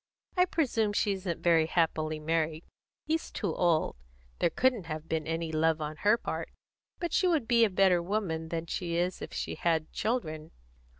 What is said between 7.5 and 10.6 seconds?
a better woman than she is if she had children.